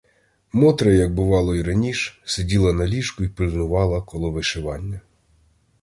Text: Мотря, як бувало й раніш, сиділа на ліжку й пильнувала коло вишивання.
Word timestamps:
Мотря, 0.51 0.91
як 0.93 1.13
бувало 1.13 1.55
й 1.55 1.61
раніш, 1.63 2.21
сиділа 2.25 2.73
на 2.73 2.87
ліжку 2.87 3.23
й 3.23 3.29
пильнувала 3.29 4.01
коло 4.01 4.31
вишивання. 4.31 5.01